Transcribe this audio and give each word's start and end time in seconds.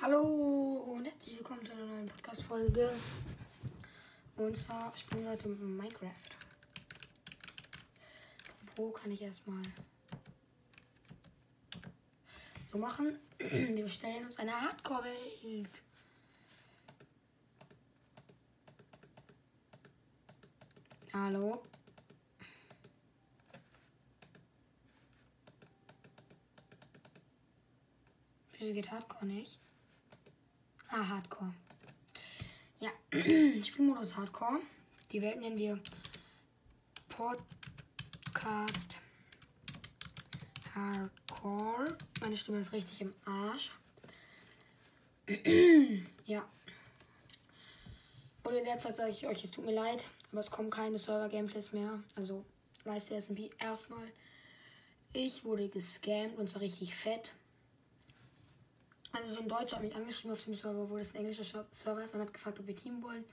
Hallo 0.00 0.22
und 0.94 1.06
herzlich 1.06 1.38
willkommen 1.38 1.66
zu 1.66 1.72
einer 1.72 1.86
neuen 1.86 2.06
Podcast-Folge. 2.06 2.92
Und 4.36 4.56
zwar 4.56 4.96
spielen 4.96 5.24
wir 5.24 5.32
heute 5.32 5.48
Minecraft. 5.48 6.12
Wo 8.76 8.92
kann 8.92 9.10
ich 9.10 9.22
erstmal 9.22 9.60
so 12.70 12.78
machen? 12.78 13.18
Wir 13.38 13.82
bestellen 13.82 14.24
uns 14.24 14.38
eine 14.38 14.52
Hardcore-Welt. 14.52 15.82
Hallo. 21.12 21.60
Wieso 28.52 28.72
geht 28.72 28.92
Hardcore 28.92 29.26
nicht? 29.26 29.58
Ah, 30.90 31.06
Hardcore. 31.06 31.52
Ja, 32.80 32.90
Spielmodus 33.62 34.16
Hardcore. 34.16 34.60
Die 35.12 35.20
Welt 35.20 35.38
nennen 35.38 35.58
wir 35.58 35.78
Podcast 37.08 38.96
Hardcore. 40.74 41.98
Meine 42.20 42.38
Stimme 42.38 42.60
ist 42.60 42.72
richtig 42.72 43.02
im 43.02 43.12
Arsch. 43.26 43.72
ja. 46.24 46.48
Und 48.44 48.54
in 48.54 48.64
der 48.64 48.78
Zeit 48.78 48.96
sage 48.96 49.10
ich 49.10 49.26
euch, 49.26 49.44
es 49.44 49.50
tut 49.50 49.66
mir 49.66 49.74
leid, 49.74 50.06
aber 50.32 50.40
es 50.40 50.50
kommen 50.50 50.70
keine 50.70 50.98
Server-Gameplays 50.98 51.72
mehr. 51.72 52.02
Also, 52.14 52.46
weißt 52.84 53.10
du, 53.10 53.20
SMP 53.20 53.50
erstmal. 53.58 54.10
Ich 55.12 55.44
wurde 55.44 55.68
gescammt 55.68 56.38
und 56.38 56.48
zwar 56.48 56.62
richtig 56.62 56.94
fett. 56.94 57.34
Also 59.18 59.34
so 59.34 59.40
ein 59.40 59.48
Deutscher 59.48 59.76
hat 59.76 59.82
mich 59.82 59.96
angeschrieben 59.96 60.30
auf 60.30 60.44
dem 60.44 60.54
Server, 60.54 60.88
wo 60.88 60.96
das 60.96 61.12
ein 61.12 61.16
englischer 61.16 61.66
Server 61.72 62.04
ist 62.04 62.14
und 62.14 62.20
hat 62.20 62.32
gefragt, 62.32 62.60
ob 62.60 62.68
wir 62.68 62.76
teamen 62.76 63.02
wollen. 63.02 63.24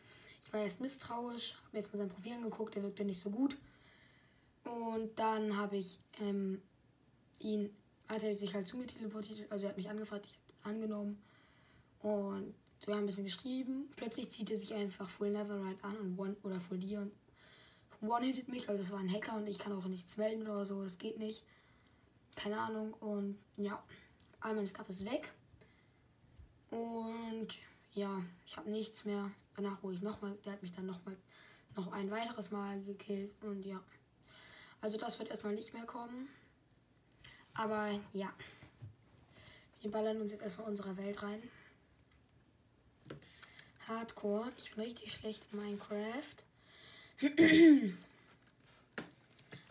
Ich 0.44 0.52
war 0.52 0.60
erst 0.60 0.82
misstrauisch, 0.82 1.54
habe 1.54 1.70
mir 1.74 1.80
jetzt 1.80 1.94
mal 1.94 2.00
sein 2.00 2.10
Profil 2.10 2.34
angeguckt, 2.34 2.76
der 2.76 2.82
wirkte 2.82 3.06
nicht 3.06 3.20
so 3.20 3.30
gut. 3.30 3.56
Und 4.64 5.18
dann 5.20 5.58
habe 5.58 5.78
ich 5.78 6.00
ähm, 6.22 6.60
ihn, 7.40 7.70
hat 8.08 8.24
er 8.24 8.36
sich 8.36 8.56
halt 8.56 8.68
zu 8.68 8.78
mir 8.78 8.88
teleportiert, 8.88 9.52
also 9.52 9.66
er 9.66 9.70
hat 9.70 9.78
mich 9.78 9.88
angefragt, 9.88 10.26
ich 10.26 10.40
habe 10.64 10.76
angenommen. 10.76 11.22
Und 12.02 12.56
so 12.80 12.88
wir 12.88 12.96
haben 12.96 13.04
ein 13.04 13.06
bisschen 13.06 13.26
geschrieben. 13.26 13.92
Plötzlich 13.96 14.32
zieht 14.32 14.50
er 14.50 14.58
sich 14.58 14.74
einfach 14.74 15.08
Full 15.08 15.30
Netherite 15.30 15.84
an 15.84 15.98
und 15.98 16.18
One 16.18 16.36
oder 16.42 16.60
Full 16.60 16.80
Dir 16.80 17.02
und 17.02 17.12
One-hitted 18.02 18.48
mich, 18.48 18.70
also 18.70 18.82
das 18.82 18.92
war 18.92 19.00
ein 19.00 19.12
Hacker 19.12 19.36
und 19.38 19.46
ich 19.46 19.60
kann 19.60 19.74
auch 19.74 19.86
nichts 19.86 20.18
melden 20.18 20.48
oder 20.48 20.66
so, 20.66 20.82
das 20.82 20.98
geht 20.98 21.20
nicht. 21.20 21.44
Keine 22.36 22.60
Ahnung 22.60 22.94
und 22.94 23.38
ja, 23.58 23.84
all 24.40 24.56
mein 24.56 24.66
Stuff 24.66 24.90
ist 24.90 25.06
weg. 25.06 25.32
Und 26.76 27.48
ja, 27.94 28.22
ich 28.46 28.58
habe 28.58 28.70
nichts 28.70 29.06
mehr. 29.06 29.32
Danach 29.56 29.82
wurde 29.82 29.96
ich 29.96 30.02
nochmal, 30.02 30.38
der 30.44 30.52
hat 30.54 30.62
mich 30.62 30.74
dann 30.74 30.86
nochmal 30.86 31.16
noch 31.76 31.92
ein 31.94 32.12
weiteres 32.12 32.52
Mal 32.52 32.82
gekillt. 32.84 33.32
Und 33.44 33.66
ja. 33.66 33.82
Also 34.82 34.98
das 34.98 35.18
wird 35.20 35.30
erstmal 35.30 35.56
nicht 35.56 35.74
mehr 35.74 35.86
kommen. 35.86 36.28
Aber 37.54 37.90
ja. 38.12 38.34
Wir 39.82 39.90
ballern 39.90 40.20
uns 40.20 40.32
jetzt 40.32 40.44
erstmal 40.44 40.68
unsere 40.68 40.98
Welt 40.98 41.24
rein. 41.24 41.42
Hardcore. 43.88 44.52
Ich 44.58 44.74
bin 44.74 44.84
richtig 44.84 45.14
schlecht 45.14 45.44
in 45.52 45.60
Minecraft. 45.60 46.36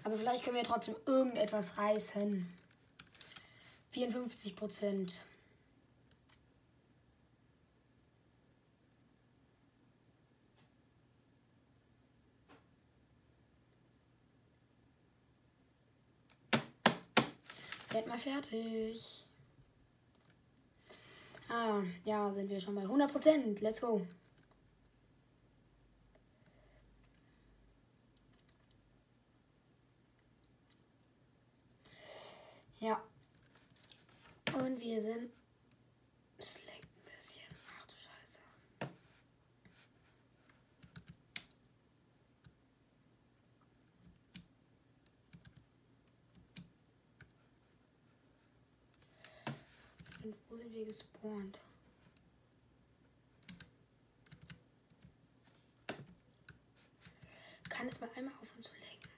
Aber 0.04 0.16
vielleicht 0.16 0.44
können 0.44 0.56
wir 0.56 0.64
trotzdem 0.64 0.96
irgendetwas 1.04 1.76
reißen. 1.76 2.48
54 3.90 4.56
Prozent. 4.56 5.20
Fertig. 18.24 19.26
Ah, 21.48 21.82
ja, 22.04 22.32
sind 22.32 22.48
wir 22.50 22.60
schon 22.60 22.74
bei 22.74 22.84
100%. 22.84 23.60
Let's 23.60 23.80
go. 23.80 24.06
Ja. 32.80 33.02
Und 34.54 34.80
wir 34.80 35.00
sind 35.00 35.30
Und 50.24 50.34
wo 50.48 50.56
sind 50.56 50.63
wir 50.74 50.84
gespawnt? 50.84 51.60
Kann 57.68 57.88
es 57.88 58.00
mal 58.00 58.10
einmal 58.16 58.34
aufhören 58.42 58.62
zu 58.62 58.72
lenken? 58.72 59.13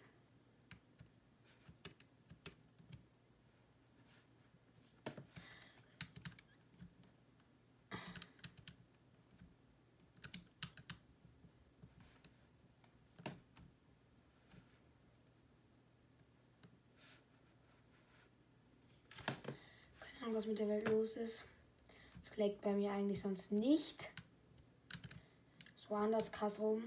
Was 20.36 20.46
mit 20.46 20.58
der 20.58 20.68
Welt 20.68 20.86
los 20.90 21.16
ist. 21.16 21.46
Es 22.22 22.36
leckt 22.36 22.60
bei 22.60 22.72
mir 22.72 22.92
eigentlich 22.92 23.22
sonst 23.22 23.52
nicht. 23.52 24.10
So 25.88 25.94
anders 25.94 26.30
krass 26.30 26.60
rum. 26.60 26.84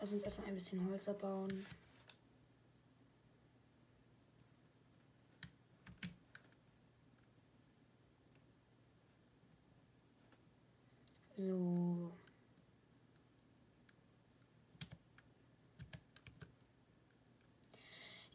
Lass 0.00 0.12
uns 0.12 0.24
erstmal 0.24 0.48
ein 0.48 0.54
bisschen 0.56 0.84
Holz 0.90 1.08
abbauen. 1.08 1.64
So. 11.36 12.10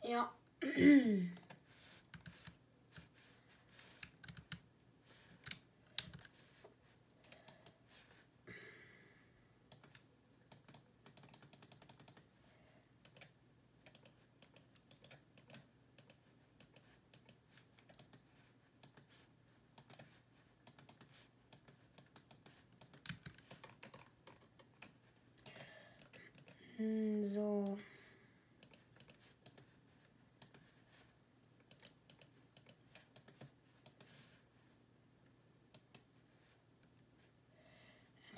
Ja. 0.04 0.32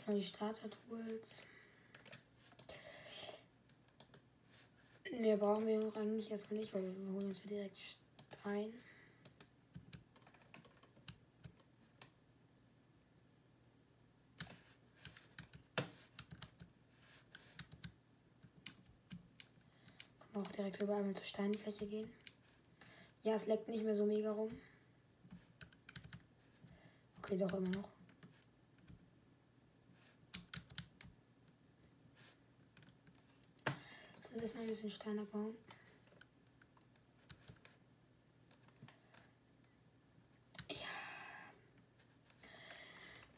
Erstmal 0.06 0.22
die 0.22 0.28
Starter-Tools. 0.28 1.42
Mehr 5.20 5.38
brauchen 5.38 5.66
wir 5.66 5.80
eigentlich 5.98 6.30
erstmal 6.30 6.60
nicht, 6.60 6.72
weil 6.76 6.84
wir 6.84 7.14
holen 7.14 7.30
uns 7.30 7.42
ja 7.44 7.50
direkt 7.50 7.78
Stein. 7.80 8.72
auch 20.36 20.48
direkt 20.52 20.82
rüber 20.82 20.98
einmal 20.98 21.16
zur 21.16 21.26
Steinfläche 21.26 21.88
gehen. 21.88 22.12
Ja, 23.24 23.36
es 23.36 23.48
leckt 23.48 23.70
nicht 23.70 23.86
mehr 23.86 23.96
so 23.96 24.06
mega 24.06 24.34
rum. 24.34 24.52
Okay, 27.20 27.38
doch 27.38 27.54
immer 27.54 27.70
noch. 27.70 27.96
erstmal 34.46 34.64
ein 34.64 34.65
bisschen 34.76 34.90
Stein 34.90 35.20
abbauen. 35.20 35.56
Ja. 40.70 40.78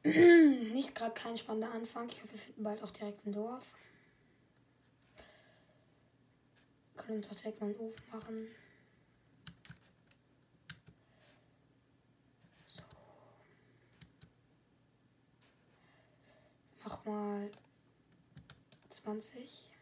Nicht 0.73 0.95
gerade 0.95 1.13
kein 1.13 1.37
spannender 1.37 1.71
Anfang. 1.71 2.09
Ich 2.09 2.23
hoffe, 2.23 2.31
wir 2.33 2.39
finden 2.39 2.63
bald 2.63 2.81
auch 2.81 2.89
direkt 2.89 3.23
ein 3.27 3.33
Dorf. 3.33 3.71
Wir 6.95 7.03
können 7.03 7.17
uns 7.17 7.29
auch 7.29 7.35
direkt 7.35 7.61
mal 7.61 7.67
einen 7.67 7.79
Ofen 7.79 8.03
machen. 8.11 8.47
So. 12.67 12.81
Mach 16.83 17.05
mal 17.05 17.51
20. 18.89 19.76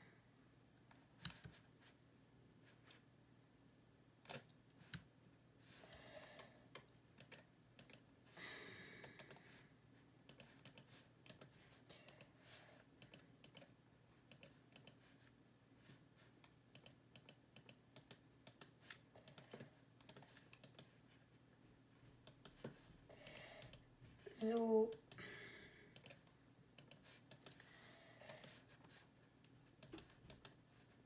So. 24.46 24.92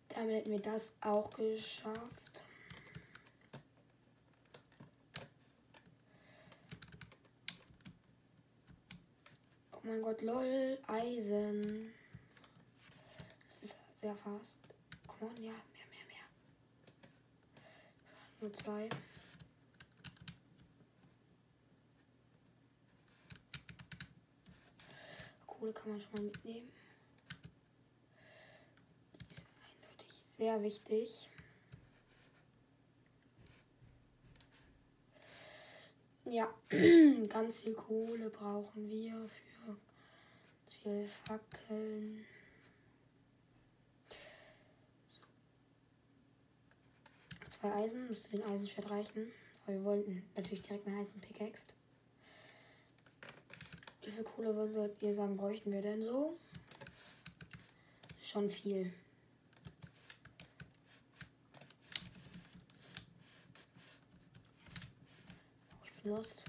Damit 0.10 0.36
hätten 0.36 0.52
wir 0.52 0.60
das 0.60 0.92
auch 1.00 1.32
geschafft. 1.32 2.44
Oh 9.72 9.80
mein 9.84 10.02
Gott, 10.02 10.22
lol, 10.22 10.78
Eisen. 10.88 11.94
Das 13.52 13.64
ist 13.64 13.78
sehr 14.02 14.16
fast. 14.18 14.60
Komm 15.08 15.30
on, 15.30 15.38
ja, 15.38 15.52
mehr, 15.52 15.88
mehr, 15.90 16.06
mehr. 16.10 16.26
Nur 18.42 18.52
zwei. 18.52 18.90
Kohle 25.60 25.74
kann 25.74 25.92
man 25.92 26.02
schon 26.02 26.12
mal 26.14 26.22
mitnehmen. 26.22 26.72
Die 29.20 29.36
ist 29.36 29.46
eindeutig 29.62 30.22
sehr 30.38 30.64
wichtig. 30.64 31.30
Ja, 36.24 36.54
ganz 37.28 37.62
viel 37.62 37.74
Kohle 37.74 38.30
brauchen 38.30 38.90
wir 38.90 39.28
für 39.28 39.78
Zielfackeln. 40.68 42.26
So. 45.10 45.22
Zwei 47.50 47.74
Eisen 47.74 48.08
müsste 48.08 48.30
den 48.30 48.44
Eisenschwert 48.44 48.92
reichen. 48.92 49.32
Aber 49.64 49.74
wir 49.74 49.84
wollten 49.84 50.24
natürlich 50.36 50.62
direkt 50.62 50.88
eine 50.88 51.00
Eisenpickaxe. 51.00 51.79
Wie 54.10 54.14
viel 54.16 54.24
Kohle 54.24 54.56
würdet 54.56 55.04
ihr 55.04 55.14
sagen, 55.14 55.38
bräuchten 55.38 55.72
wir 55.72 55.84
denn 55.84 56.02
so? 56.02 56.36
Schon 58.24 58.50
viel. 58.50 58.92
Oh, 65.72 65.86
ich 65.86 65.94
bin 66.02 66.12
lost. 66.12 66.44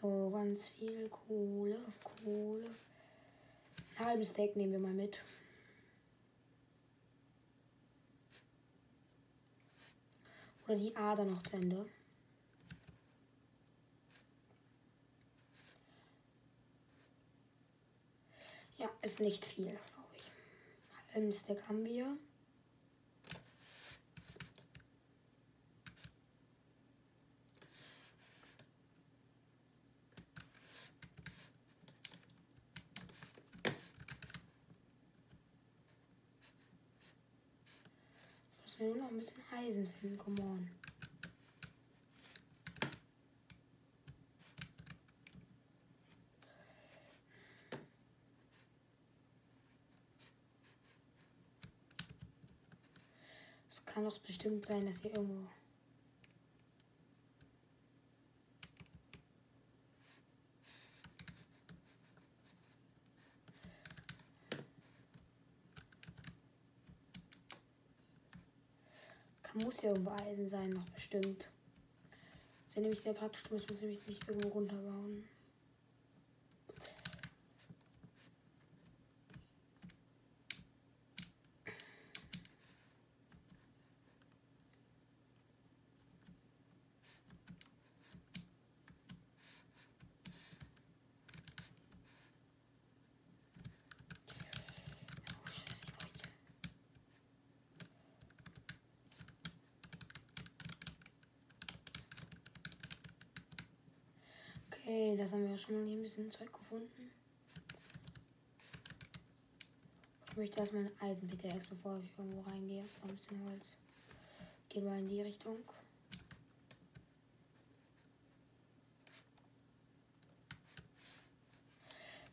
So, 0.00 0.30
ganz 0.32 0.68
viel 0.68 1.08
Kohle, 1.08 1.80
Kohle. 2.04 2.70
Ein 3.98 4.06
halbes 4.06 4.28
Steak 4.28 4.54
nehmen 4.54 4.70
wir 4.70 4.78
mal 4.78 4.92
mit. 4.92 5.18
Oder 10.74 10.82
die 10.82 10.96
Ader 10.96 11.24
noch 11.24 11.40
zu 11.44 11.54
Ende. 11.54 11.86
Ja, 18.76 18.90
ist 19.02 19.20
nicht 19.20 19.44
viel, 19.44 19.66
glaube 19.66 20.08
ich. 20.16 20.32
Halben 21.14 21.32
Stack 21.32 21.68
haben 21.68 21.84
wir. 21.84 22.16
Nur 38.84 38.96
noch 38.96 39.08
ein 39.08 39.16
bisschen 39.16 39.42
Eisen 39.50 39.86
finden, 39.86 40.18
come 40.18 40.42
on. 40.42 40.70
Es 53.68 53.84
kann 53.86 54.04
doch 54.04 54.18
bestimmt 54.18 54.66
sein, 54.66 54.86
dass 54.86 54.98
hier 54.98 55.14
irgendwo. 55.14 55.48
Kann, 69.42 69.63
muss 69.74 69.82
ja 69.82 69.90
irgendwo 69.90 70.10
Eisen 70.12 70.48
sein, 70.48 70.70
noch 70.70 70.88
bestimmt. 70.90 71.48
Das 72.60 72.68
ist 72.68 72.76
ja 72.76 72.82
nämlich 72.82 73.00
sehr 73.00 73.12
praktisch, 73.12 73.42
du 73.42 73.54
musst 73.54 73.68
nämlich 73.70 74.06
nicht 74.06 74.28
irgendwo 74.28 74.48
runterbauen. 74.50 75.24
Oh, 95.26 95.50
scheiße, 95.50 95.84
ich 95.84 96.00
wollte. 96.00 96.28
Okay, 104.86 105.16
das 105.16 105.32
haben 105.32 105.48
wir 105.48 105.56
schon 105.56 105.76
mal 105.76 105.86
hier 105.86 105.96
ein 105.96 106.02
bisschen 106.02 106.30
Zeug 106.30 106.52
gefunden. 106.52 107.10
Ich 110.28 110.36
möchte 110.36 110.60
erstmal 110.60 110.82
eine 110.82 110.92
Eisenpickaxe, 111.00 111.70
bevor 111.70 111.98
ich 112.00 112.10
irgendwo 112.18 112.42
reingehe. 112.42 112.84
Ein 113.02 113.16
bisschen 113.16 113.42
Holz. 113.48 113.78
Gehen 114.68 114.84
wir 114.84 114.92
in 114.98 115.08
die 115.08 115.22
Richtung. 115.22 115.56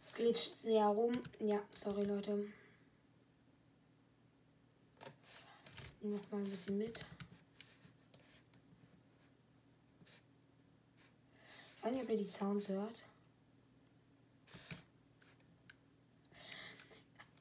Es 0.01 0.12
glitscht 0.12 0.58
sehr 0.58 0.88
rum. 0.88 1.24
Ja, 1.39 1.62
sorry 1.74 2.03
Leute. 2.03 2.50
Noch 6.01 6.31
mal 6.31 6.41
ein 6.43 6.50
bisschen 6.50 6.77
mit. 6.77 7.05
Ich 11.81 11.88
weiß 11.88 11.93
nicht, 11.93 12.03
ob 12.03 12.11
ihr 12.11 12.17
die 12.17 12.27
Sounds 12.27 12.69
hört. 12.69 13.03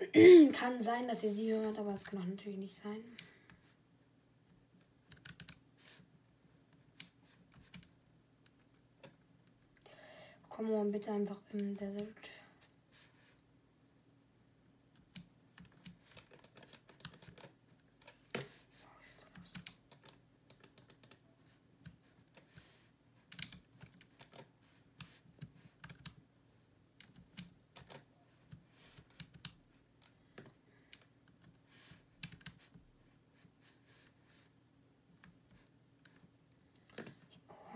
kann 0.55 0.83
sein, 0.83 1.07
dass 1.07 1.23
ihr 1.23 1.31
sie 1.31 1.53
hört, 1.53 1.79
aber 1.79 1.93
es 1.93 2.03
kann 2.03 2.21
auch 2.21 2.25
natürlich 2.25 2.59
nicht 2.59 2.83
sein. 2.83 3.05
Komm 10.49 10.71
mal 10.71 10.87
bitte 10.87 11.13
einfach 11.13 11.37
im 11.53 11.77
Desert. 11.77 12.09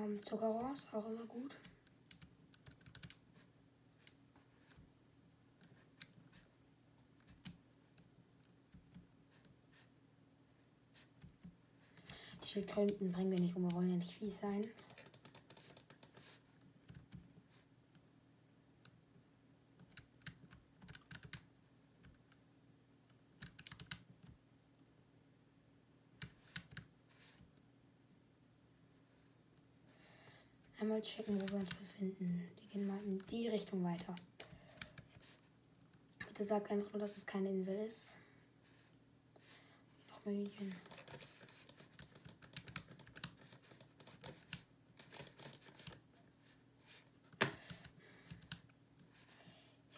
Komm, 0.04 0.23
Zuckerrohr 0.23 0.75
auch 0.92 1.06
immer 1.06 1.25
gut. 1.25 1.56
Die 12.42 12.46
Schildkröten 12.46 13.12
bringen 13.12 13.30
wir 13.30 13.40
nicht 13.40 13.56
um, 13.56 13.62
wir 13.62 13.73
wollen 13.73 13.88
ja 13.88 13.96
nicht 13.96 14.12
fies 14.12 14.40
sein. 14.40 14.66
Einmal 30.81 31.00
checken, 31.02 31.40
wo 31.40 31.49
wir 31.49 31.61
uns 31.61 31.71
befinden. 31.71 32.49
Die 32.61 32.66
gehen 32.69 32.87
mal 32.87 33.02
in 33.04 33.25
die 33.31 33.49
Richtung 33.49 33.85
weiter. 33.85 34.14
Bitte 36.26 36.45
sagt 36.45 36.71
einfach 36.71 36.93
nur, 36.93 37.00
dass 37.00 37.16
es 37.16 37.25
keine 37.25 37.49
Insel 37.49 37.87
ist. 37.87 38.16
Noch 40.11 40.25
mal 40.25 40.35
Hühnchen. 40.35 40.75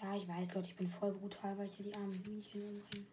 Ja, 0.03 0.15
ich 0.15 0.29
weiß, 0.29 0.55
Leute, 0.55 0.69
ich 0.69 0.77
bin 0.77 0.89
voll 0.89 1.13
brutal, 1.13 1.57
weil 1.57 1.67
ich 1.67 1.75
hier 1.77 1.87
die 1.87 1.95
armen 1.95 2.23
Hühnchen 2.23 2.69
umbringe. 2.69 3.07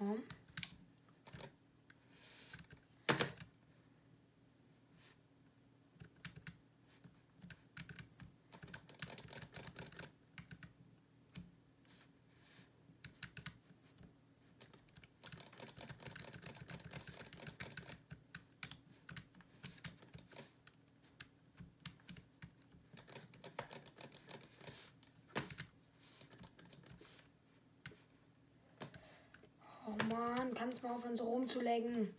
Komm. 0.00 0.22
Oh 29.86 29.96
Mann, 30.50 30.58
kannst 30.58 30.82
mal 30.82 30.92
aufhören, 30.92 31.16
so 31.16 31.24
rumzulegen. 31.24 32.12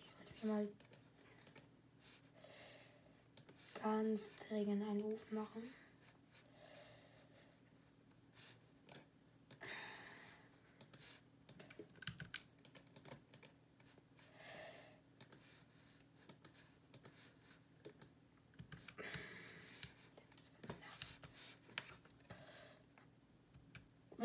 Ich 0.00 0.10
sollte 0.10 0.46
mir 0.46 0.52
mal 0.52 0.68
ganz 3.82 4.32
dringend 4.48 4.88
einen 4.88 5.02
Ofen 5.02 5.34
machen. 5.36 5.74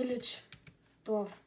Village. 0.09 0.39
Dorf. 1.03 1.41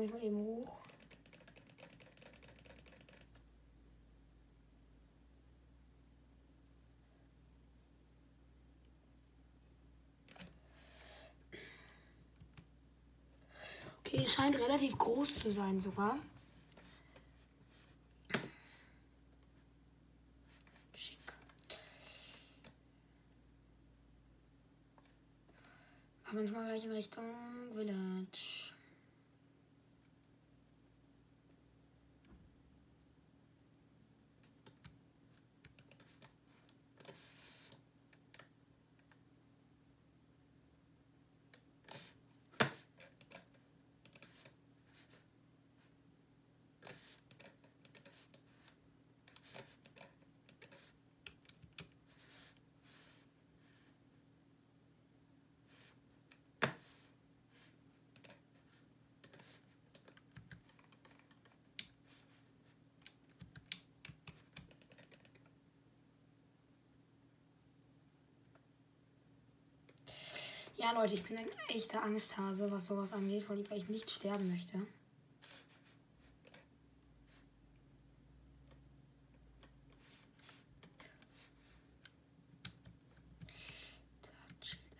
Ich 0.00 0.12
mal 0.12 0.22
eben 0.22 0.36
hoch. 0.36 0.78
Okay, 13.98 14.24
scheint 14.24 14.56
relativ 14.56 14.96
groß 14.96 15.40
zu 15.40 15.52
sein 15.52 15.80
sogar. 15.80 16.18
Schick. 20.94 21.18
Machen 26.24 26.36
wir 26.36 26.40
uns 26.42 26.52
mal 26.52 26.64
gleich 26.66 26.84
in 26.84 26.92
Richtung 26.92 27.24
Village. 27.74 28.77
Ja, 70.80 70.92
Leute, 70.92 71.14
ich 71.14 71.24
bin 71.24 71.36
ein 71.36 71.48
echter 71.66 72.04
Angsthase, 72.04 72.70
was 72.70 72.86
sowas 72.86 73.12
angeht, 73.12 73.50
weil 73.50 73.64
ich 73.76 73.88
nicht 73.88 74.08
sterben 74.08 74.48
möchte. 74.48 74.78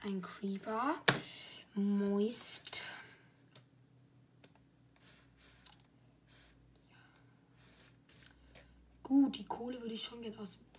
Ein 0.03 0.21
Creeper. 0.21 0.97
Moist. 1.75 2.81
Gut, 9.05 9.39
die 9.39 9.45
Kohle 9.45 9.81
würde 9.81 9.95
ich 9.95 10.03
schon 10.03 10.21
gerne 10.23 10.37
aus 10.41 10.51
dem 10.51 10.78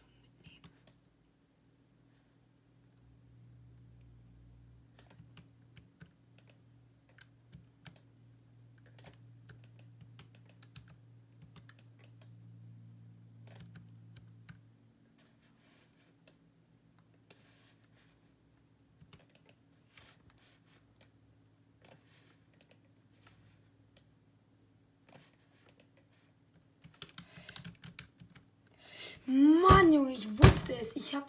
Mann, 29.29 29.93
Junge, 29.93 30.11
ich 30.13 30.27
wusste 30.39 30.73
es. 30.81 30.95
Ich 30.95 31.13
habe 31.13 31.25